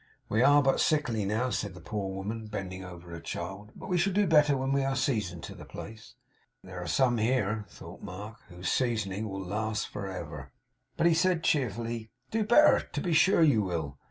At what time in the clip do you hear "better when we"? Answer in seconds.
4.25-4.83